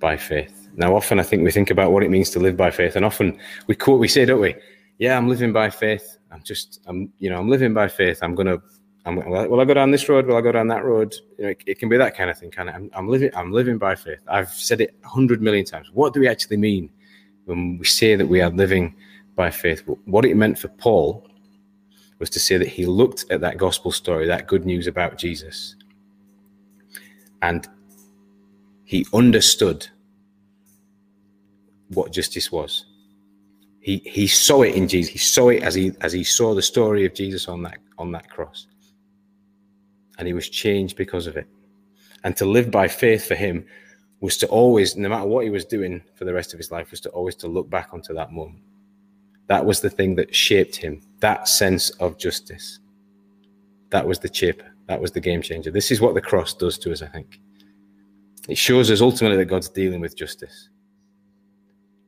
[0.00, 0.68] by faith.
[0.74, 3.04] Now, often I think we think about what it means to live by faith, and
[3.04, 4.54] often we quote, we say, don't we?
[4.98, 6.18] Yeah, I'm living by faith.
[6.30, 8.20] I'm just, I'm, you know, I'm living by faith.
[8.22, 8.58] I'm gonna,
[9.04, 10.26] I'm, will I go down this road?
[10.26, 11.14] Will I go down that road?
[11.36, 12.50] You know, it, it can be that kind of thing.
[12.50, 14.20] Kind of, I'm, I'm living, I'm living by faith.
[14.28, 15.90] I've said it a hundred million times.
[15.92, 16.88] What do we actually mean
[17.44, 18.94] when we say that we are living
[19.34, 19.82] by faith?
[20.04, 21.26] What it meant for Paul
[22.18, 25.76] was to say that he looked at that gospel story, that good news about Jesus,
[27.42, 27.68] and
[28.84, 29.86] he understood
[31.88, 32.86] what justice was.
[33.80, 35.12] He he saw it in Jesus.
[35.12, 38.12] He saw it as he as he saw the story of Jesus on that on
[38.12, 38.66] that cross.
[40.18, 41.48] And he was changed because of it.
[42.22, 43.64] And to live by faith for him
[44.20, 46.92] was to always, no matter what he was doing for the rest of his life,
[46.92, 48.62] was to always to look back onto that moment.
[49.52, 52.78] That was the thing that shaped him, that sense of justice.
[53.90, 54.62] That was the chip.
[54.86, 55.70] That was the game changer.
[55.70, 57.38] This is what the cross does to us, I think.
[58.48, 60.70] It shows us ultimately that God's dealing with justice.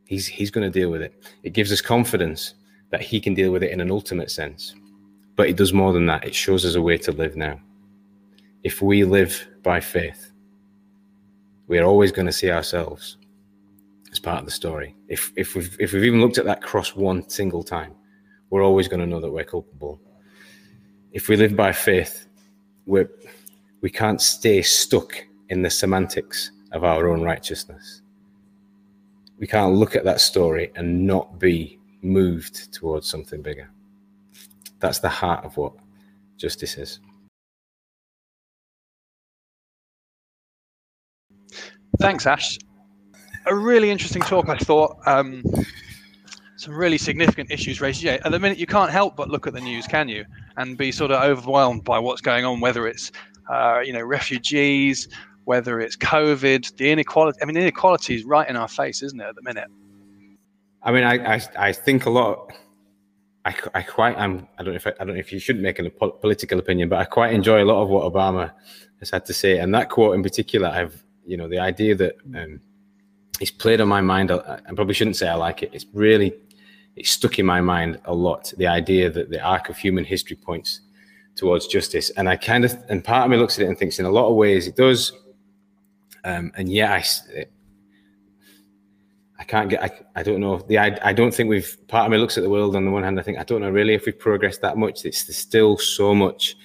[0.07, 1.23] He's, he's going to deal with it.
[1.43, 2.55] It gives us confidence
[2.89, 4.75] that He can deal with it in an ultimate sense.
[5.37, 6.25] But it does more than that.
[6.25, 7.61] It shows us a way to live now.
[8.63, 10.33] If we live by faith,
[11.69, 13.19] we're always going to see ourselves
[14.15, 14.95] as part of the story.
[15.09, 17.95] If if we've if we've even looked at that cross one single time,
[18.49, 20.01] we're always going to know that we're culpable.
[21.11, 22.29] If we live by faith,
[22.87, 23.11] we're
[23.81, 25.13] we can't stay stuck
[25.49, 28.03] in the semantics of our own righteousness.
[29.39, 33.69] We can't look at that story and not be moved towards something bigger.
[34.79, 35.73] That's the heart of what
[36.37, 37.01] justice is.
[41.99, 42.59] Thanks, Ash
[43.47, 44.97] a really interesting talk, I thought.
[45.07, 45.43] Um,
[46.57, 48.03] some really significant issues raised.
[48.03, 50.25] Yeah, at the minute you can't help but look at the news, can you?
[50.57, 53.13] And be sort of overwhelmed by what's going on, whether it's
[53.51, 55.09] uh, you know refugees,
[55.45, 57.39] whether it's COVID, the inequality.
[57.43, 59.27] I mean, inequality is right in our face, isn't it?
[59.27, 59.69] At the minute.
[60.83, 62.53] I mean, I I, I think a lot.
[63.47, 65.61] I, I quite I'm I don't know if I, I don't know if you should
[65.61, 68.53] make a political opinion, but I quite enjoy a lot of what Obama
[69.01, 70.69] has had to say, and that quote in particular.
[70.69, 72.17] I've you know the idea that.
[72.35, 72.61] Um,
[73.41, 74.31] it's played on my mind.
[74.31, 75.71] I probably shouldn't say I like it.
[75.73, 76.35] It's really
[76.97, 78.53] it's stuck in my mind a lot.
[78.57, 80.81] The idea that the arc of human history points
[81.35, 83.99] towards justice, and I kind of and part of me looks at it and thinks
[83.99, 85.13] in a lot of ways it does,
[86.25, 87.05] um, and yet I.
[87.33, 87.51] it,
[89.37, 89.83] I can't get.
[89.83, 90.59] I, I don't know.
[90.59, 91.77] The I, I don't think we've.
[91.89, 93.19] Part of me looks at the world on the one hand.
[93.19, 95.05] I think I don't know really if we've progressed that much.
[95.05, 96.57] It's there's still so much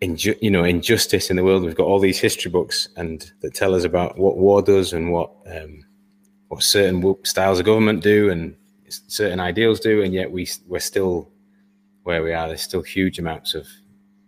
[0.00, 1.64] inju- you know injustice in the world.
[1.64, 5.12] We've got all these history books and that tell us about what war does and
[5.12, 5.84] what um,
[6.48, 8.56] what certain styles of government do and
[8.88, 11.30] certain ideals do, and yet we we're still
[12.04, 12.48] where we are.
[12.48, 13.66] There's still huge amounts of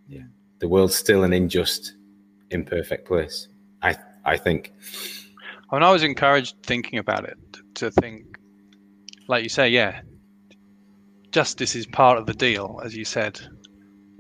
[0.09, 0.25] yeah.
[0.59, 1.95] The world's still an unjust,
[2.51, 3.49] imperfect place.
[3.83, 4.73] I I think.
[5.71, 7.39] When I was encouraged thinking about it
[7.77, 8.39] to think,
[9.29, 10.01] like you say, yeah,
[11.31, 13.41] justice is part of the deal, as you said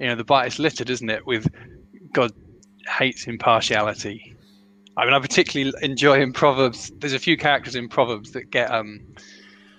[0.01, 1.47] you know the Bible is littered, isn't it, with
[2.13, 2.33] God
[2.89, 4.35] hates impartiality.
[4.97, 6.91] I mean, I particularly enjoy in Proverbs.
[6.99, 9.01] There's a few characters in Proverbs that get um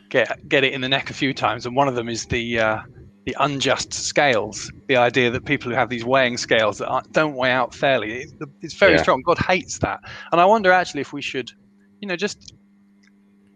[0.09, 2.59] get get it in the neck a few times, and one of them is the
[2.59, 2.81] uh,
[3.25, 4.71] the unjust scales.
[4.87, 8.27] The idea that people who have these weighing scales that don't weigh out fairly.
[8.61, 9.01] It's very yeah.
[9.01, 9.23] strong.
[9.23, 10.01] God hates that,
[10.31, 11.51] and I wonder actually if we should,
[11.99, 12.53] you know, just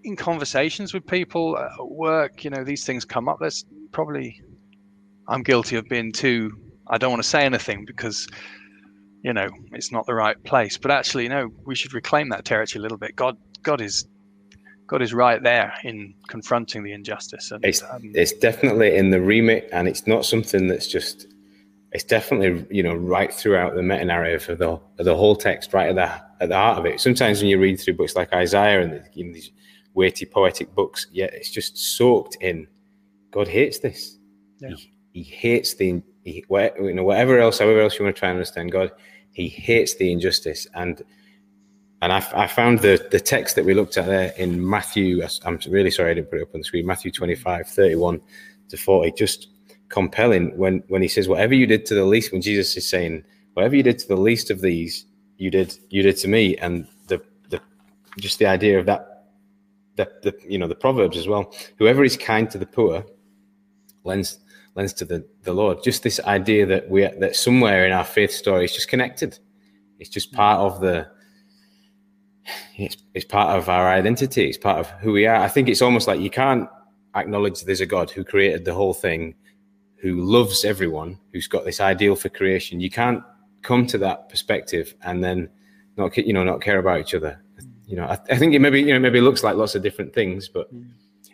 [0.04, 3.38] in conversations with people at work, you know, these things come up.
[3.40, 4.42] Let's probably
[5.28, 6.52] I'm guilty of being too.
[6.88, 8.28] I don't want to say anything because,
[9.24, 10.78] you know, it's not the right place.
[10.78, 13.16] But actually, you know, we should reclaim that territory a little bit.
[13.16, 14.08] God, God is
[14.88, 17.52] God is right there in confronting the injustice.
[17.52, 21.28] And, it's, um, it's definitely in the remit, and it's not something that's just.
[21.92, 25.74] It's definitely you know right throughout the meta narrative of the of the whole text,
[25.74, 27.00] right at the at the heart of it.
[27.00, 29.52] Sometimes when you read through books like Isaiah and the, you know, these
[29.94, 32.68] weighty poetic books, yeah, it's just soaked in.
[33.32, 34.18] God hates this.
[34.60, 34.70] Yeah.
[34.76, 38.30] He, he hates the he, you know whatever else, however else you want to try
[38.30, 38.92] and understand God,
[39.32, 41.02] he hates the injustice and
[42.02, 45.58] and I, I, found the, the text that we looked at there in Matthew, I'm
[45.70, 48.22] really sorry I didn't put it up on the screen, Matthew 25, 31
[48.68, 49.48] to 40, just
[49.88, 53.24] compelling when, when he says, whatever you did to the least, when Jesus is saying,
[53.54, 55.06] whatever you did to the least of these,
[55.38, 56.58] you did, you did to me.
[56.58, 57.62] And the, the,
[58.20, 59.30] just the idea of that,
[59.96, 63.06] the, the, you know, the Proverbs as well, whoever is kind to the poor
[64.04, 64.40] lends,
[64.76, 65.84] lends to the, the Lord.
[65.84, 69.40] Just this idea that we, that somewhere in our faith story is just connected.
[70.00, 71.08] It's just part of the,
[72.78, 74.48] it's, it's part of our identity.
[74.48, 75.38] It's part of who we are.
[75.38, 76.70] I think it's almost like you can't
[77.16, 79.36] acknowledge there's a God who created the whole thing,
[79.96, 82.80] who loves everyone, who's got this ideal for creation.
[82.82, 83.24] You can't
[83.62, 85.50] come to that perspective and then
[85.98, 87.42] not you know not care about each other.
[87.88, 90.14] You know, I, I think it maybe you know maybe looks like lots of different
[90.14, 90.90] things, but mm.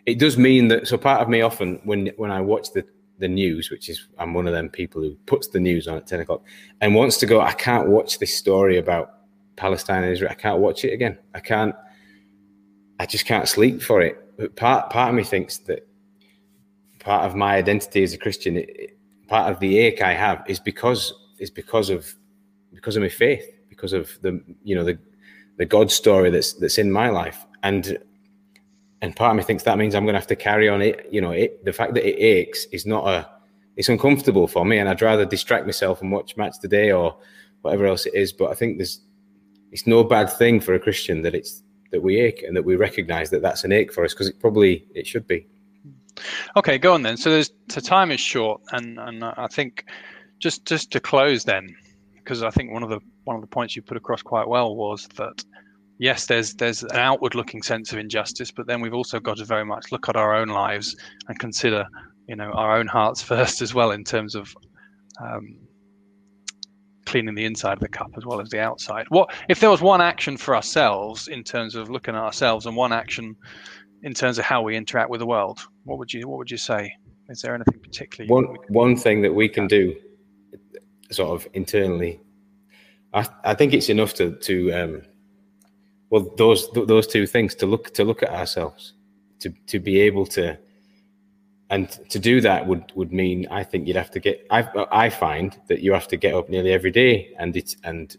[0.06, 0.88] it does mean that.
[0.88, 2.84] So part of me often when when I watch the
[3.22, 6.06] the news, which is I'm one of them people who puts the news on at
[6.06, 6.42] ten o'clock
[6.80, 7.40] and wants to go.
[7.40, 9.14] I can't watch this story about
[9.56, 10.32] Palestine and Israel.
[10.32, 11.16] I can't watch it again.
[11.34, 11.74] I can't.
[12.98, 14.18] I just can't sleep for it.
[14.36, 15.86] But part part of me thinks that
[16.98, 18.98] part of my identity as a Christian, it,
[19.28, 22.12] part of the ache I have is because is because of
[22.74, 24.98] because of my faith, because of the you know the
[25.58, 27.98] the God story that's that's in my life, and
[29.02, 31.06] and part of me thinks that means I'm going to have to carry on it.
[31.10, 33.28] You know, it, the fact that it aches is not a
[33.76, 37.18] it's uncomfortable for me, and I'd rather distract myself and watch match today or
[37.62, 38.32] whatever else it is.
[38.32, 39.00] But I think there's
[39.72, 42.76] it's no bad thing for a Christian that it's that we ache and that we
[42.76, 45.46] recognize that that's an ache for us because it probably it should be.
[46.56, 47.16] Okay, go on then.
[47.16, 49.84] So there's so time is short, and and I think
[50.38, 51.74] just just to close then,
[52.14, 54.76] because I think one of the one of the points you put across quite well
[54.76, 55.44] was that
[55.98, 59.44] yes, there's there's an outward looking sense of injustice, but then we've also got to
[59.44, 60.96] very much look at our own lives
[61.28, 61.86] and consider
[62.28, 64.54] you know our own hearts first as well in terms of
[65.20, 65.56] um,
[67.06, 69.06] cleaning the inside of the cup as well as the outside.
[69.08, 72.76] What if there was one action for ourselves in terms of looking at ourselves and
[72.76, 73.36] one action
[74.02, 75.60] in terms of how we interact with the world?
[75.84, 76.92] What would you what would you say?
[77.28, 79.94] Is there anything particularly one one thing that we can do
[81.10, 82.20] sort of internally?
[83.12, 85.02] I I think it's enough to to um,
[86.12, 88.92] well those those two things to look to look at ourselves
[89.40, 90.56] to to be able to
[91.70, 94.60] and to do that would would mean I think you'd have to get I
[94.92, 98.14] I find that you have to get up nearly every day and it and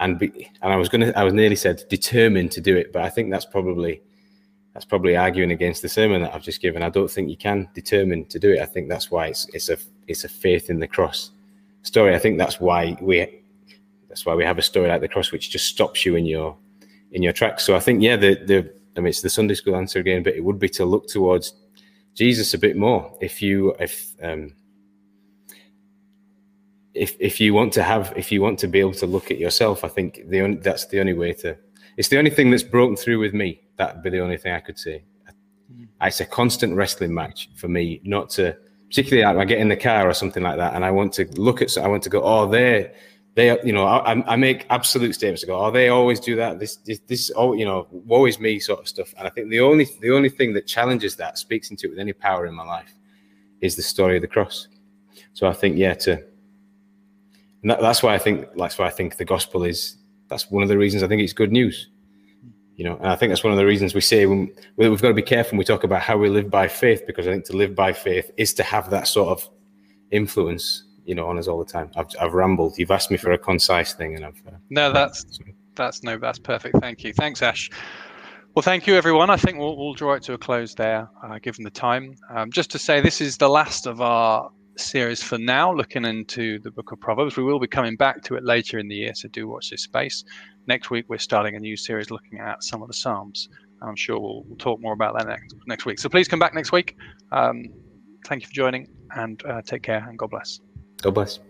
[0.00, 3.02] and be and I was gonna I was nearly said determined to do it but
[3.02, 4.02] I think that's probably
[4.74, 6.82] that's probably arguing against the sermon that I've just given.
[6.82, 8.60] I don't think you can determine to do it.
[8.60, 9.78] I think that's why it's it's a
[10.08, 11.30] it's a faith in the cross
[11.82, 12.14] story.
[12.14, 13.42] I think that's why we
[14.08, 16.56] that's why we have a story like the cross which just stops you in your
[17.12, 19.76] in your tracks so I think yeah the the I mean it's the Sunday school
[19.76, 21.54] answer again but it would be to look towards
[22.18, 23.16] Jesus a bit more.
[23.20, 24.52] If you if um,
[26.92, 29.38] if if you want to have if you want to be able to look at
[29.38, 31.56] yourself, I think the only, that's the only way to.
[31.96, 33.60] It's the only thing that's broken through with me.
[33.76, 35.04] That'd be the only thing I could say.
[35.72, 35.86] Mm.
[36.02, 38.56] It's a constant wrestling match for me, not to
[38.88, 41.62] particularly I get in the car or something like that, and I want to look
[41.62, 41.78] at.
[41.78, 42.20] I want to go.
[42.20, 42.94] Oh, there
[43.38, 46.58] they, you know, I, I make absolute statements go, oh, they always do that.
[46.58, 49.14] This, this, this, oh, you know, woe is me sort of stuff.
[49.16, 52.00] And I think the only, the only thing that challenges that, speaks into it with
[52.00, 52.92] any power in my life,
[53.60, 54.66] is the story of the cross.
[55.34, 56.20] So I think, yeah, to,
[57.62, 59.98] that, that's why I think, that's why I think the gospel is.
[60.26, 61.90] That's one of the reasons I think it's good news.
[62.74, 65.08] You know, and I think that's one of the reasons we say when, we've got
[65.08, 67.44] to be careful when we talk about how we live by faith, because I think
[67.44, 69.48] to live by faith is to have that sort of
[70.10, 71.90] influence you know on us all the time.
[71.96, 72.78] I've, I've rambled.
[72.78, 75.40] You've asked me for a concise thing, and I've uh, no, that's
[75.74, 76.76] that's no, that's perfect.
[76.80, 77.14] Thank you.
[77.14, 77.70] Thanks, Ash.
[78.54, 79.30] Well, thank you, everyone.
[79.30, 82.16] I think we'll, we'll draw it to a close there, uh, given the time.
[82.30, 86.58] Um, just to say, this is the last of our series for now, looking into
[86.60, 87.36] the book of Proverbs.
[87.36, 89.82] We will be coming back to it later in the year, so do watch this
[89.82, 90.24] space.
[90.66, 93.48] Next week, we're starting a new series looking at some of the Psalms.
[93.80, 95.98] I'm sure we'll, we'll talk more about that next, next week.
[96.00, 96.96] So please come back next week.
[97.32, 97.66] Um,
[98.26, 100.60] thank you for joining, and uh, take care, and God bless.
[101.02, 101.40] God bless.